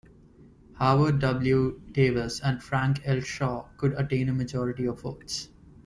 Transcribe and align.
Howard 0.79 1.19
W. 1.19 1.79
Davis 1.91 2.39
and 2.39 2.63
Frank 2.63 3.03
L. 3.05 3.19
Shaw- 3.21 3.67
could 3.77 3.93
attain 3.93 4.29
a 4.29 4.33
majority 4.33 4.87
of 4.87 4.99
votes. 4.99 5.49